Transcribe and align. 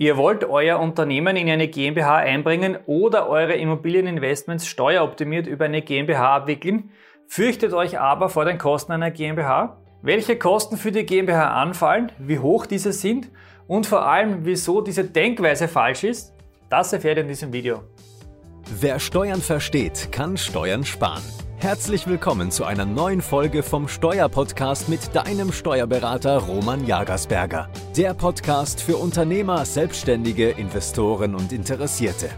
Ihr 0.00 0.16
wollt 0.16 0.44
euer 0.44 0.78
Unternehmen 0.78 1.36
in 1.36 1.50
eine 1.50 1.66
GmbH 1.66 2.18
einbringen 2.18 2.78
oder 2.86 3.28
eure 3.28 3.54
Immobilieninvestments 3.54 4.68
steueroptimiert 4.68 5.48
über 5.48 5.64
eine 5.64 5.82
GmbH 5.82 6.36
abwickeln, 6.36 6.90
fürchtet 7.26 7.72
euch 7.72 7.98
aber 7.98 8.28
vor 8.28 8.44
den 8.44 8.58
Kosten 8.58 8.92
einer 8.92 9.10
GmbH? 9.10 9.82
Welche 10.00 10.38
Kosten 10.38 10.76
für 10.76 10.92
die 10.92 11.04
GmbH 11.04 11.50
anfallen, 11.60 12.12
wie 12.18 12.38
hoch 12.38 12.66
diese 12.66 12.92
sind 12.92 13.28
und 13.66 13.88
vor 13.88 14.06
allem, 14.06 14.44
wieso 14.44 14.82
diese 14.82 15.02
Denkweise 15.02 15.66
falsch 15.66 16.04
ist, 16.04 16.32
das 16.70 16.92
erfährt 16.92 17.16
ihr 17.16 17.22
in 17.24 17.28
diesem 17.28 17.52
Video. 17.52 17.82
Wer 18.80 19.00
Steuern 19.00 19.40
versteht, 19.40 20.12
kann 20.12 20.36
Steuern 20.36 20.84
sparen. 20.84 21.24
Herzlich 21.60 22.06
willkommen 22.06 22.52
zu 22.52 22.64
einer 22.64 22.84
neuen 22.84 23.20
Folge 23.20 23.64
vom 23.64 23.88
Steuerpodcast 23.88 24.88
mit 24.88 25.12
deinem 25.12 25.50
Steuerberater 25.50 26.38
Roman 26.38 26.86
Jagersberger. 26.86 27.68
Der 27.96 28.14
Podcast 28.14 28.80
für 28.80 28.96
Unternehmer, 28.96 29.64
Selbstständige, 29.64 30.50
Investoren 30.50 31.34
und 31.34 31.50
Interessierte. 31.50 32.30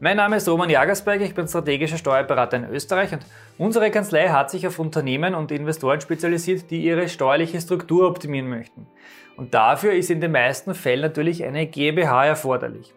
Mein 0.00 0.16
Name 0.16 0.38
ist 0.38 0.48
Roman 0.48 0.68
Jagersberger, 0.68 1.24
ich 1.24 1.36
bin 1.36 1.46
strategischer 1.46 1.96
Steuerberater 1.96 2.56
in 2.56 2.64
Österreich 2.64 3.12
und 3.12 3.24
unsere 3.56 3.92
Kanzlei 3.92 4.30
hat 4.30 4.50
sich 4.50 4.66
auf 4.66 4.80
Unternehmen 4.80 5.36
und 5.36 5.52
Investoren 5.52 6.00
spezialisiert, 6.00 6.68
die 6.68 6.82
ihre 6.82 7.08
steuerliche 7.08 7.60
Struktur 7.60 8.08
optimieren 8.08 8.48
möchten. 8.48 8.88
Und 9.36 9.54
dafür 9.54 9.92
ist 9.92 10.10
in 10.10 10.20
den 10.20 10.32
meisten 10.32 10.74
Fällen 10.74 11.02
natürlich 11.02 11.44
eine 11.44 11.68
GmbH 11.68 12.26
erforderlich. 12.26 12.92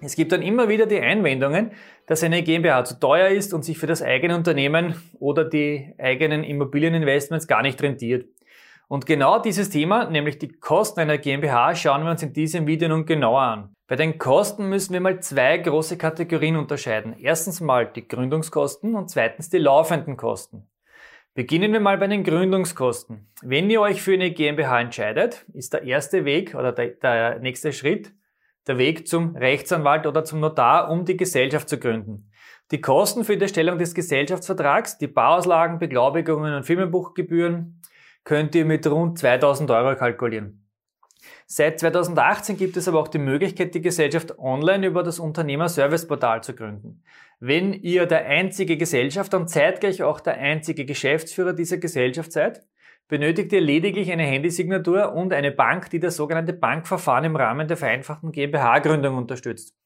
Es 0.00 0.16
gibt 0.16 0.32
dann 0.32 0.42
immer 0.42 0.68
wieder 0.68 0.86
die 0.86 1.00
Einwendungen, 1.00 1.70
dass 2.06 2.22
eine 2.22 2.42
GmbH 2.42 2.84
zu 2.84 2.98
teuer 3.00 3.28
ist 3.28 3.54
und 3.54 3.64
sich 3.64 3.78
für 3.78 3.86
das 3.86 4.02
eigene 4.02 4.36
Unternehmen 4.36 4.94
oder 5.18 5.44
die 5.44 5.94
eigenen 5.98 6.44
Immobilieninvestments 6.44 7.46
gar 7.46 7.62
nicht 7.62 7.82
rentiert. 7.82 8.26
Und 8.88 9.06
genau 9.06 9.38
dieses 9.38 9.70
Thema, 9.70 10.10
nämlich 10.10 10.38
die 10.38 10.48
Kosten 10.48 11.00
einer 11.00 11.18
GmbH, 11.18 11.74
schauen 11.74 12.04
wir 12.04 12.10
uns 12.10 12.22
in 12.22 12.32
diesem 12.32 12.66
Video 12.66 12.88
nun 12.88 13.06
genauer 13.06 13.40
an. 13.40 13.74
Bei 13.86 13.96
den 13.96 14.18
Kosten 14.18 14.68
müssen 14.68 14.92
wir 14.92 15.00
mal 15.00 15.20
zwei 15.20 15.58
große 15.58 15.98
Kategorien 15.98 16.56
unterscheiden. 16.56 17.16
Erstens 17.18 17.60
mal 17.60 17.86
die 17.86 18.06
Gründungskosten 18.06 18.94
und 18.94 19.10
zweitens 19.10 19.50
die 19.50 19.58
laufenden 19.58 20.16
Kosten. 20.16 20.68
Beginnen 21.34 21.72
wir 21.72 21.80
mal 21.80 21.98
bei 21.98 22.06
den 22.06 22.24
Gründungskosten. 22.24 23.26
Wenn 23.42 23.68
ihr 23.68 23.80
euch 23.80 24.00
für 24.00 24.14
eine 24.14 24.30
GmbH 24.30 24.80
entscheidet, 24.80 25.44
ist 25.52 25.72
der 25.72 25.82
erste 25.82 26.24
Weg 26.24 26.54
oder 26.54 26.72
der, 26.72 26.88
der 26.90 27.40
nächste 27.40 27.72
Schritt, 27.72 28.12
der 28.66 28.78
Weg 28.78 29.06
zum 29.08 29.36
Rechtsanwalt 29.36 30.06
oder 30.06 30.24
zum 30.24 30.40
Notar, 30.40 30.90
um 30.90 31.04
die 31.04 31.16
Gesellschaft 31.16 31.68
zu 31.68 31.78
gründen. 31.78 32.30
Die 32.70 32.80
Kosten 32.80 33.24
für 33.24 33.36
die 33.36 33.42
Erstellung 33.42 33.78
des 33.78 33.94
Gesellschaftsvertrags, 33.94 34.98
die 34.98 35.06
Bauauslagen, 35.06 35.78
Beglaubigungen 35.78 36.54
und 36.54 36.64
Firmenbuchgebühren 36.64 37.82
könnt 38.24 38.54
ihr 38.54 38.64
mit 38.64 38.86
rund 38.86 39.18
2000 39.18 39.70
Euro 39.70 39.96
kalkulieren. 39.96 40.64
Seit 41.46 41.78
2018 41.78 42.56
gibt 42.56 42.76
es 42.76 42.88
aber 42.88 43.00
auch 43.00 43.08
die 43.08 43.18
Möglichkeit, 43.18 43.74
die 43.74 43.82
Gesellschaft 43.82 44.38
online 44.38 44.86
über 44.86 45.02
das 45.02 45.18
Unternehmer-Service-Portal 45.18 46.42
zu 46.42 46.54
gründen. 46.54 47.02
Wenn 47.38 47.74
ihr 47.74 48.06
der 48.06 48.24
einzige 48.24 48.78
Gesellschafter 48.78 49.38
und 49.38 49.48
zeitgleich 49.48 50.02
auch 50.02 50.20
der 50.20 50.34
einzige 50.34 50.86
Geschäftsführer 50.86 51.52
dieser 51.52 51.76
Gesellschaft 51.76 52.32
seid, 52.32 52.62
benötigt 53.08 53.52
ihr 53.52 53.60
lediglich 53.60 54.10
eine 54.10 54.24
Handysignatur 54.24 55.12
und 55.12 55.32
eine 55.32 55.50
Bank, 55.50 55.90
die 55.90 56.00
das 56.00 56.16
sogenannte 56.16 56.52
Bankverfahren 56.52 57.24
im 57.24 57.36
Rahmen 57.36 57.68
der 57.68 57.76
vereinfachten 57.76 58.32
GmbH-Gründung 58.32 59.16
unterstützt. 59.16 59.76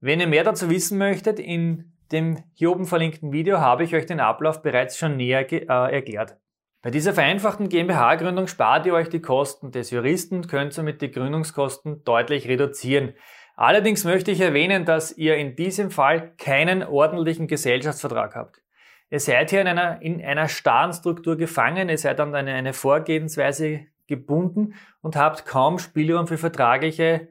Wenn 0.00 0.20
ihr 0.20 0.28
mehr 0.28 0.44
dazu 0.44 0.70
wissen 0.70 0.98
möchtet, 0.98 1.40
in 1.40 1.92
dem 2.12 2.42
hier 2.54 2.70
oben 2.70 2.86
verlinkten 2.86 3.32
Video 3.32 3.58
habe 3.58 3.84
ich 3.84 3.94
euch 3.94 4.06
den 4.06 4.20
Ablauf 4.20 4.62
bereits 4.62 4.96
schon 4.96 5.16
näher 5.16 5.52
äh, 5.52 5.66
erklärt. 5.66 6.36
Bei 6.80 6.90
dieser 6.90 7.12
vereinfachten 7.12 7.68
GmbH-Gründung 7.68 8.46
spart 8.46 8.86
ihr 8.86 8.94
euch 8.94 9.08
die 9.08 9.20
Kosten 9.20 9.72
des 9.72 9.90
Juristen 9.90 10.36
und 10.36 10.48
könnt 10.48 10.72
somit 10.72 11.02
die 11.02 11.10
Gründungskosten 11.10 12.04
deutlich 12.04 12.48
reduzieren. 12.48 13.14
Allerdings 13.56 14.04
möchte 14.04 14.30
ich 14.30 14.40
erwähnen, 14.40 14.84
dass 14.84 15.16
ihr 15.18 15.36
in 15.36 15.56
diesem 15.56 15.90
Fall 15.90 16.34
keinen 16.36 16.84
ordentlichen 16.84 17.48
Gesellschaftsvertrag 17.48 18.36
habt. 18.36 18.62
Ihr 19.10 19.20
seid 19.20 19.50
hier 19.50 19.62
in 19.62 19.68
einer, 19.68 20.02
in 20.02 20.22
einer 20.22 20.48
starren 20.48 20.92
Struktur 20.92 21.36
gefangen, 21.36 21.88
ihr 21.88 21.98
seid 21.98 22.20
an 22.20 22.34
eine, 22.34 22.52
eine 22.52 22.74
Vorgehensweise 22.74 23.86
gebunden 24.06 24.74
und 25.00 25.16
habt 25.16 25.46
kaum 25.46 25.78
Spielraum 25.78 26.26
für 26.26 26.38
vertragliche 26.38 27.28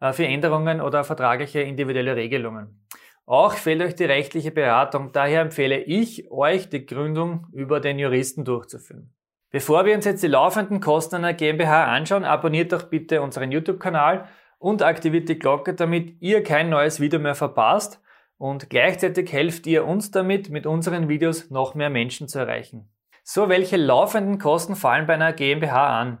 äh, 0.00 0.12
für 0.12 0.26
Änderungen 0.26 0.80
oder 0.80 1.04
vertragliche 1.04 1.60
individuelle 1.60 2.16
Regelungen. 2.16 2.86
Auch 3.24 3.54
fehlt 3.54 3.82
euch 3.82 3.94
die 3.96 4.04
rechtliche 4.04 4.52
Beratung, 4.52 5.10
daher 5.12 5.40
empfehle 5.40 5.78
ich 5.78 6.30
euch, 6.30 6.68
die 6.68 6.86
Gründung 6.86 7.46
über 7.52 7.80
den 7.80 7.98
Juristen 7.98 8.44
durchzuführen. 8.44 9.12
Bevor 9.50 9.84
wir 9.84 9.94
uns 9.94 10.04
jetzt 10.04 10.22
die 10.22 10.28
laufenden 10.28 10.80
Kosten 10.80 11.16
einer 11.16 11.34
GmbH 11.34 11.86
anschauen, 11.86 12.24
abonniert 12.24 12.72
doch 12.72 12.84
bitte 12.84 13.22
unseren 13.22 13.50
YouTube-Kanal 13.50 14.28
und 14.58 14.82
aktiviert 14.82 15.28
die 15.28 15.38
Glocke, 15.38 15.74
damit 15.74 16.20
ihr 16.20 16.42
kein 16.42 16.68
neues 16.68 17.00
Video 17.00 17.18
mehr 17.18 17.34
verpasst 17.34 18.00
und 18.38 18.70
gleichzeitig 18.70 19.32
helft 19.32 19.66
ihr 19.66 19.84
uns 19.84 20.10
damit, 20.10 20.50
mit 20.50 20.66
unseren 20.66 21.08
Videos 21.08 21.50
noch 21.50 21.74
mehr 21.74 21.90
Menschen 21.90 22.28
zu 22.28 22.38
erreichen. 22.38 22.88
So, 23.22 23.48
welche 23.48 23.76
laufenden 23.76 24.38
Kosten 24.38 24.76
fallen 24.76 25.06
bei 25.06 25.14
einer 25.14 25.32
GmbH 25.32 26.00
an? 26.00 26.18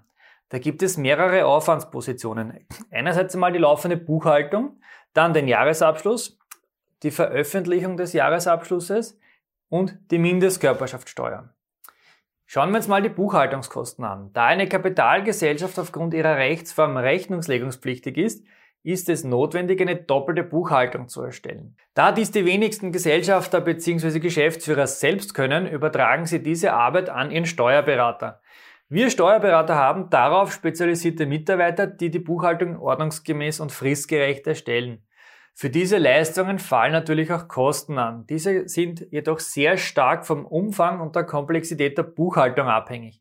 Da 0.48 0.58
gibt 0.58 0.82
es 0.82 0.96
mehrere 0.96 1.46
Aufwandspositionen. 1.46 2.66
Einerseits 2.90 3.34
einmal 3.34 3.52
die 3.52 3.58
laufende 3.58 3.96
Buchhaltung, 3.96 4.80
dann 5.12 5.34
den 5.34 5.48
Jahresabschluss, 5.48 6.38
die 7.02 7.10
Veröffentlichung 7.10 7.96
des 7.96 8.12
Jahresabschlusses 8.12 9.18
und 9.68 9.98
die 10.10 10.18
Mindestkörperschaftssteuer. 10.18 11.50
Schauen 12.48 12.70
wir 12.70 12.76
uns 12.76 12.86
mal 12.86 13.02
die 13.02 13.08
Buchhaltungskosten 13.08 14.04
an. 14.04 14.30
Da 14.32 14.46
eine 14.46 14.68
Kapitalgesellschaft 14.68 15.78
aufgrund 15.80 16.14
ihrer 16.14 16.36
Rechtsform 16.36 16.96
rechnungslegungspflichtig 16.96 18.16
ist, 18.16 18.46
ist 18.86 19.08
es 19.08 19.24
notwendig, 19.24 19.80
eine 19.80 19.96
doppelte 19.96 20.44
Buchhaltung 20.44 21.08
zu 21.08 21.20
erstellen. 21.22 21.76
Da 21.94 22.12
dies 22.12 22.30
die 22.30 22.46
wenigsten 22.46 22.92
Gesellschafter 22.92 23.60
bzw. 23.60 24.20
Geschäftsführer 24.20 24.86
selbst 24.86 25.34
können, 25.34 25.66
übertragen 25.66 26.24
sie 26.24 26.40
diese 26.40 26.72
Arbeit 26.72 27.10
an 27.10 27.32
ihren 27.32 27.46
Steuerberater. 27.46 28.40
Wir 28.88 29.10
Steuerberater 29.10 29.74
haben 29.74 30.08
darauf 30.10 30.52
spezialisierte 30.52 31.26
Mitarbeiter, 31.26 31.88
die 31.88 32.12
die 32.12 32.20
Buchhaltung 32.20 32.78
ordnungsgemäß 32.78 33.58
und 33.58 33.72
fristgerecht 33.72 34.46
erstellen. 34.46 35.02
Für 35.52 35.68
diese 35.68 35.98
Leistungen 35.98 36.60
fallen 36.60 36.92
natürlich 36.92 37.32
auch 37.32 37.48
Kosten 37.48 37.98
an. 37.98 38.24
Diese 38.28 38.68
sind 38.68 39.04
jedoch 39.10 39.40
sehr 39.40 39.78
stark 39.78 40.24
vom 40.24 40.46
Umfang 40.46 41.00
und 41.00 41.16
der 41.16 41.24
Komplexität 41.24 41.98
der 41.98 42.04
Buchhaltung 42.04 42.68
abhängig. 42.68 43.20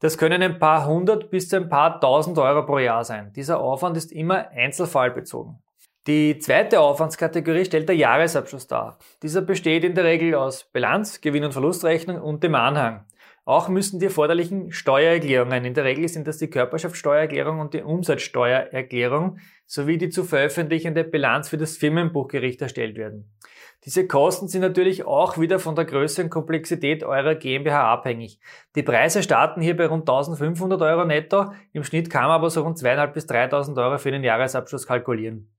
Das 0.00 0.16
können 0.16 0.42
ein 0.42 0.58
paar 0.58 0.86
hundert 0.86 1.30
bis 1.30 1.48
zu 1.48 1.56
ein 1.56 1.68
paar 1.68 2.00
tausend 2.00 2.38
Euro 2.38 2.64
pro 2.64 2.78
Jahr 2.78 3.04
sein. 3.04 3.32
Dieser 3.36 3.60
Aufwand 3.60 3.96
ist 3.96 4.12
immer 4.12 4.48
einzelfallbezogen. 4.50 5.58
Die 6.06 6.38
zweite 6.38 6.80
Aufwandskategorie 6.80 7.66
stellt 7.66 7.88
der 7.88 7.96
Jahresabschluss 7.96 8.66
dar. 8.66 8.98
Dieser 9.22 9.42
besteht 9.42 9.84
in 9.84 9.94
der 9.94 10.04
Regel 10.04 10.34
aus 10.34 10.64
Bilanz, 10.64 11.20
Gewinn- 11.20 11.44
und 11.44 11.52
Verlustrechnung 11.52 12.18
und 12.20 12.42
dem 12.42 12.54
Anhang. 12.54 13.04
Auch 13.50 13.66
müssen 13.66 13.98
die 13.98 14.06
erforderlichen 14.06 14.70
Steuererklärungen, 14.70 15.64
in 15.64 15.74
der 15.74 15.82
Regel 15.82 16.06
sind 16.06 16.28
das 16.28 16.38
die 16.38 16.46
Körperschaftssteuererklärung 16.46 17.58
und 17.58 17.74
die 17.74 17.82
Umsatzsteuererklärung, 17.82 19.38
sowie 19.66 19.98
die 19.98 20.08
zu 20.08 20.22
veröffentlichende 20.22 21.02
Bilanz 21.02 21.48
für 21.48 21.56
das 21.56 21.76
Firmenbuchgericht 21.76 22.62
erstellt 22.62 22.96
werden. 22.96 23.36
Diese 23.84 24.06
Kosten 24.06 24.46
sind 24.46 24.60
natürlich 24.60 25.04
auch 25.04 25.36
wieder 25.36 25.58
von 25.58 25.74
der 25.74 25.84
Größe 25.84 26.22
und 26.22 26.30
Komplexität 26.30 27.02
eurer 27.02 27.34
GmbH 27.34 27.92
abhängig. 27.92 28.38
Die 28.76 28.84
Preise 28.84 29.20
starten 29.20 29.60
hier 29.60 29.76
bei 29.76 29.86
rund 29.86 30.08
1500 30.08 30.80
Euro 30.82 31.04
netto. 31.04 31.52
Im 31.72 31.82
Schnitt 31.82 32.08
kann 32.08 32.28
man 32.28 32.30
aber 32.30 32.50
so 32.50 32.62
rund 32.62 32.78
2.500 32.78 33.06
bis 33.08 33.26
3.000 33.26 33.82
Euro 33.82 33.98
für 33.98 34.12
den 34.12 34.22
Jahresabschluss 34.22 34.86
kalkulieren. 34.86 35.52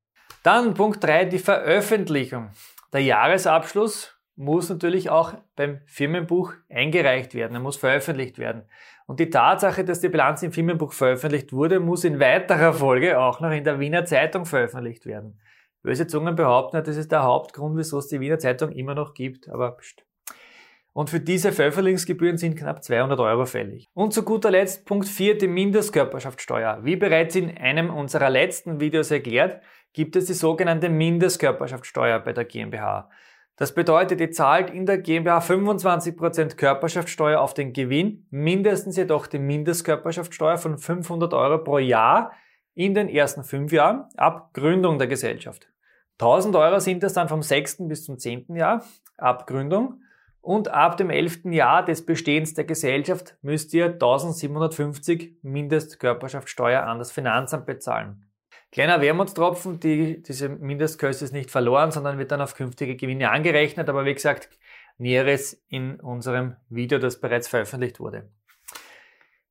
Dann 0.43 0.75
Punkt 0.75 1.03
3, 1.03 1.25
die 1.25 1.39
Veröffentlichung. 1.39 2.51
Der 2.93 3.01
Jahresabschluss 3.01 4.20
muss 4.41 4.69
natürlich 4.69 5.11
auch 5.11 5.35
beim 5.55 5.81
Firmenbuch 5.85 6.53
eingereicht 6.67 7.35
werden, 7.35 7.53
er 7.53 7.59
muss 7.59 7.77
veröffentlicht 7.77 8.39
werden. 8.39 8.63
Und 9.05 9.19
die 9.19 9.29
Tatsache, 9.29 9.85
dass 9.85 10.01
die 10.01 10.09
Bilanz 10.09 10.41
im 10.41 10.51
Firmenbuch 10.51 10.93
veröffentlicht 10.93 11.53
wurde, 11.53 11.79
muss 11.79 12.03
in 12.03 12.19
weiterer 12.19 12.73
Folge 12.73 13.19
auch 13.19 13.39
noch 13.39 13.51
in 13.51 13.63
der 13.63 13.79
Wiener 13.79 14.03
Zeitung 14.05 14.45
veröffentlicht 14.45 15.05
werden. 15.05 15.39
Böse 15.83 16.07
Zungen 16.07 16.35
behaupten, 16.35 16.83
das 16.83 16.97
ist 16.97 17.11
der 17.11 17.23
Hauptgrund, 17.23 17.77
wieso 17.77 17.99
es 17.99 18.07
die 18.07 18.19
Wiener 18.19 18.39
Zeitung 18.39 18.71
immer 18.71 18.95
noch 18.95 19.13
gibt, 19.13 19.47
aber 19.47 19.77
pst. 19.77 20.03
Und 20.93 21.09
für 21.09 21.19
diese 21.19 21.51
Veröffentlichungsgebühren 21.51 22.37
sind 22.37 22.57
knapp 22.57 22.83
200 22.83 23.19
Euro 23.19 23.45
fällig. 23.45 23.89
Und 23.93 24.11
zu 24.11 24.23
guter 24.23 24.51
Letzt 24.51 24.85
Punkt 24.85 25.07
4, 25.07 25.37
die 25.37 25.47
Mindestkörperschaftssteuer. 25.47 26.79
Wie 26.83 26.95
bereits 26.95 27.35
in 27.35 27.55
einem 27.57 27.91
unserer 27.91 28.29
letzten 28.29 28.79
Videos 28.79 29.11
erklärt, 29.11 29.61
gibt 29.93 30.15
es 30.15 30.25
die 30.25 30.33
sogenannte 30.33 30.89
Mindestkörperschaftssteuer 30.89 32.19
bei 32.19 32.33
der 32.33 32.45
GmbH. 32.45 33.09
Das 33.61 33.75
bedeutet, 33.75 34.19
ihr 34.19 34.31
zahlt 34.31 34.71
in 34.71 34.87
der 34.87 34.97
GmbH 34.97 35.37
25% 35.37 36.55
Körperschaftssteuer 36.55 37.39
auf 37.39 37.53
den 37.53 37.73
Gewinn, 37.73 38.25
mindestens 38.31 38.97
jedoch 38.97 39.27
die 39.27 39.37
Mindestkörperschaftssteuer 39.37 40.57
von 40.57 40.79
500 40.79 41.31
Euro 41.35 41.63
pro 41.63 41.77
Jahr 41.77 42.31
in 42.73 42.95
den 42.95 43.07
ersten 43.07 43.43
fünf 43.43 43.71
Jahren 43.71 44.05
ab 44.17 44.55
Gründung 44.55 44.97
der 44.97 45.05
Gesellschaft. 45.05 45.67
1000 46.13 46.55
Euro 46.55 46.79
sind 46.79 47.03
es 47.03 47.13
dann 47.13 47.29
vom 47.29 47.43
sechsten 47.43 47.87
bis 47.87 48.03
zum 48.03 48.17
zehnten 48.17 48.55
Jahr 48.55 48.83
ab 49.19 49.45
Gründung 49.45 50.01
und 50.41 50.69
ab 50.69 50.97
dem 50.97 51.11
elften 51.11 51.53
Jahr 51.53 51.85
des 51.85 52.03
Bestehens 52.03 52.55
der 52.55 52.65
Gesellschaft 52.65 53.37
müsst 53.43 53.75
ihr 53.75 53.85
1750 53.85 55.37
Mindestkörperschaftssteuer 55.43 56.81
an 56.81 56.97
das 56.97 57.11
Finanzamt 57.11 57.67
bezahlen. 57.67 58.25
Kleiner 58.71 59.01
Wermutstropfen, 59.01 59.79
die, 59.81 60.23
diese 60.23 60.47
Mindestkosten 60.47 61.25
ist 61.25 61.33
nicht 61.33 61.51
verloren, 61.51 61.91
sondern 61.91 62.17
wird 62.17 62.31
dann 62.31 62.41
auf 62.41 62.55
künftige 62.55 62.95
Gewinne 62.95 63.29
angerechnet. 63.29 63.89
Aber 63.89 64.05
wie 64.05 64.13
gesagt, 64.13 64.49
Näheres 64.97 65.61
in 65.67 65.99
unserem 65.99 66.55
Video, 66.69 66.97
das 66.97 67.19
bereits 67.19 67.47
veröffentlicht 67.47 67.99
wurde. 67.99 68.29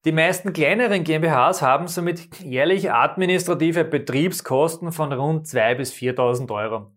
Die 0.06 0.12
meisten 0.12 0.54
kleineren 0.54 1.04
GmbHs 1.04 1.60
haben 1.60 1.86
somit 1.86 2.40
jährlich 2.40 2.90
administrative 2.90 3.84
Betriebskosten 3.84 4.92
von 4.92 5.12
rund 5.12 5.46
2.000 5.46 5.74
bis 5.74 5.92
4.000 5.92 6.50
Euro. 6.54 6.92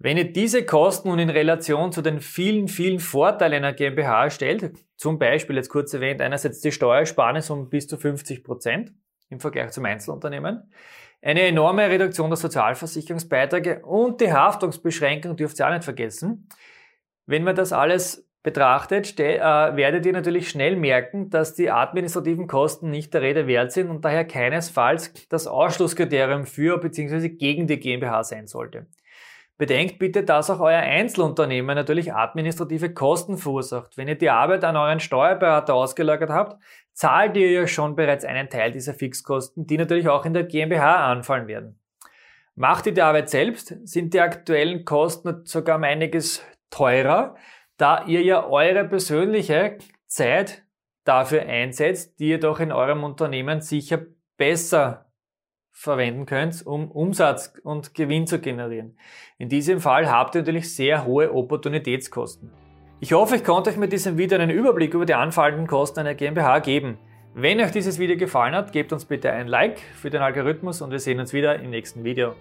Wenn 0.00 0.16
ihr 0.16 0.32
diese 0.32 0.64
Kosten 0.64 1.10
nun 1.10 1.20
in 1.20 1.30
Relation 1.30 1.92
zu 1.92 2.02
den 2.02 2.20
vielen, 2.20 2.66
vielen 2.66 2.98
Vorteilen 2.98 3.62
einer 3.62 3.74
GmbH 3.74 4.30
stellt, 4.30 4.72
zum 4.96 5.20
Beispiel 5.20 5.56
jetzt 5.56 5.68
kurz 5.68 5.94
erwähnt, 5.94 6.20
einerseits 6.20 6.60
die 6.60 6.72
Steuersparnis 6.72 7.50
um 7.50 7.68
bis 7.68 7.86
zu 7.86 7.98
50 7.98 8.42
Prozent 8.42 8.92
im 9.30 9.40
Vergleich 9.40 9.70
zum 9.70 9.84
Einzelunternehmen, 9.84 10.70
eine 11.22 11.42
enorme 11.42 11.88
Reduktion 11.88 12.30
der 12.30 12.36
Sozialversicherungsbeiträge 12.36 13.80
und 13.84 14.20
die 14.20 14.32
Haftungsbeschränkung 14.32 15.36
dürft 15.36 15.58
ihr 15.58 15.66
auch 15.66 15.72
nicht 15.72 15.84
vergessen. 15.84 16.48
Wenn 17.26 17.44
man 17.44 17.54
das 17.54 17.72
alles 17.72 18.26
betrachtet, 18.42 19.20
äh, 19.20 19.38
werdet 19.38 20.06
ihr 20.06 20.12
natürlich 20.12 20.48
schnell 20.48 20.76
merken, 20.76 21.28
dass 21.28 21.54
die 21.54 21.70
administrativen 21.70 22.46
Kosten 22.46 22.90
nicht 22.90 23.12
der 23.12 23.20
Rede 23.20 23.46
wert 23.46 23.72
sind 23.72 23.90
und 23.90 24.04
daher 24.04 24.24
keinesfalls 24.24 25.12
das 25.28 25.46
Ausschlusskriterium 25.46 26.46
für 26.46 26.78
bzw. 26.78 27.28
gegen 27.28 27.66
die 27.66 27.78
GmbH 27.78 28.24
sein 28.24 28.46
sollte. 28.46 28.86
Bedenkt 29.60 29.98
bitte, 29.98 30.24
dass 30.24 30.48
auch 30.48 30.60
euer 30.60 30.78
Einzelunternehmen 30.78 31.74
natürlich 31.74 32.14
administrative 32.14 32.94
Kosten 32.94 33.36
verursacht. 33.36 33.98
Wenn 33.98 34.08
ihr 34.08 34.14
die 34.14 34.30
Arbeit 34.30 34.64
an 34.64 34.74
euren 34.74 35.00
Steuerberater 35.00 35.74
ausgelagert 35.74 36.30
habt, 36.30 36.62
zahlt 36.94 37.36
ihr 37.36 37.50
ja 37.50 37.66
schon 37.66 37.94
bereits 37.94 38.24
einen 38.24 38.48
Teil 38.48 38.72
dieser 38.72 38.94
Fixkosten, 38.94 39.66
die 39.66 39.76
natürlich 39.76 40.08
auch 40.08 40.24
in 40.24 40.32
der 40.32 40.44
GmbH 40.44 41.12
anfallen 41.12 41.46
werden. 41.46 41.78
Macht 42.54 42.86
ihr 42.86 42.94
die 42.94 43.02
Arbeit 43.02 43.28
selbst, 43.28 43.76
sind 43.86 44.14
die 44.14 44.20
aktuellen 44.22 44.86
Kosten 44.86 45.44
sogar 45.44 45.76
um 45.76 45.84
einiges 45.84 46.42
teurer, 46.70 47.36
da 47.76 48.06
ihr 48.06 48.22
ja 48.22 48.46
eure 48.48 48.88
persönliche 48.88 49.76
Zeit 50.06 50.62
dafür 51.04 51.42
einsetzt, 51.42 52.18
die 52.18 52.30
ihr 52.30 52.40
doch 52.40 52.60
in 52.60 52.72
eurem 52.72 53.04
Unternehmen 53.04 53.60
sicher 53.60 54.06
besser 54.38 55.09
verwenden 55.80 56.26
könnt, 56.26 56.66
um 56.66 56.90
Umsatz 56.90 57.54
und 57.64 57.94
Gewinn 57.94 58.26
zu 58.26 58.38
generieren. 58.38 58.98
In 59.38 59.48
diesem 59.48 59.80
Fall 59.80 60.10
habt 60.10 60.34
ihr 60.34 60.42
natürlich 60.42 60.74
sehr 60.74 61.06
hohe 61.06 61.32
Opportunitätskosten. 61.32 62.50
Ich 63.00 63.14
hoffe, 63.14 63.36
ich 63.36 63.44
konnte 63.44 63.70
euch 63.70 63.78
mit 63.78 63.90
diesem 63.90 64.18
Video 64.18 64.38
einen 64.38 64.50
Überblick 64.50 64.92
über 64.92 65.06
die 65.06 65.14
anfallenden 65.14 65.66
Kosten 65.66 66.00
einer 66.00 66.14
GmbH 66.14 66.58
geben. 66.58 66.98
Wenn 67.32 67.60
euch 67.60 67.70
dieses 67.70 67.98
Video 67.98 68.18
gefallen 68.18 68.54
hat, 68.54 68.72
gebt 68.72 68.92
uns 68.92 69.06
bitte 69.06 69.32
ein 69.32 69.48
Like 69.48 69.78
für 69.78 70.10
den 70.10 70.20
Algorithmus 70.20 70.82
und 70.82 70.90
wir 70.90 70.98
sehen 70.98 71.18
uns 71.18 71.32
wieder 71.32 71.58
im 71.58 71.70
nächsten 71.70 72.04
Video. 72.04 72.34